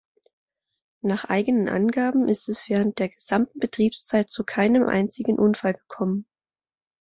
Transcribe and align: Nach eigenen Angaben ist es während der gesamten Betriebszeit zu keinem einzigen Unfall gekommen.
Nach 1.03 1.25
eigenen 1.25 1.69
Angaben 1.69 2.27
ist 2.27 2.49
es 2.49 2.67
während 2.69 2.97
der 2.97 3.09
gesamten 3.09 3.59
Betriebszeit 3.59 4.31
zu 4.31 4.43
keinem 4.43 4.89
einzigen 4.89 5.37
Unfall 5.37 5.75
gekommen. 5.75 6.25